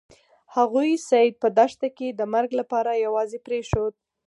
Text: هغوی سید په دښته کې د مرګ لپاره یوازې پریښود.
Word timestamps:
هغوی 0.55 0.89
سید 1.09 1.33
په 1.41 1.47
دښته 1.57 1.87
کې 1.97 2.07
د 2.11 2.21
مرګ 2.33 2.49
لپاره 2.59 3.01
یوازې 3.05 3.39
پریښود. 3.47 3.93